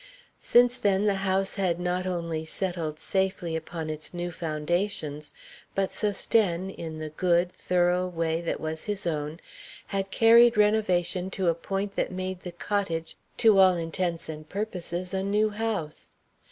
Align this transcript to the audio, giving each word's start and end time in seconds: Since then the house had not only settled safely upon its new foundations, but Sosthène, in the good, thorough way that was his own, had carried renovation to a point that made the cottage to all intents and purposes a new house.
Since 0.39 0.79
then 0.79 1.05
the 1.05 1.13
house 1.21 1.53
had 1.57 1.79
not 1.79 2.07
only 2.07 2.43
settled 2.43 2.99
safely 2.99 3.55
upon 3.55 3.87
its 3.87 4.15
new 4.15 4.31
foundations, 4.31 5.31
but 5.75 5.91
Sosthène, 5.91 6.73
in 6.73 6.97
the 6.97 7.09
good, 7.11 7.51
thorough 7.51 8.07
way 8.07 8.41
that 8.41 8.59
was 8.59 8.85
his 8.85 9.05
own, 9.05 9.39
had 9.93 10.09
carried 10.09 10.57
renovation 10.57 11.29
to 11.29 11.49
a 11.49 11.53
point 11.53 11.95
that 11.97 12.11
made 12.11 12.39
the 12.39 12.51
cottage 12.51 13.15
to 13.37 13.59
all 13.59 13.75
intents 13.75 14.27
and 14.27 14.49
purposes 14.49 15.13
a 15.13 15.21
new 15.21 15.51
house. 15.51 16.15